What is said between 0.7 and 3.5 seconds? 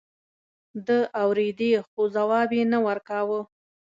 ده اورېدې خو ځواب يې نه ورکاوه.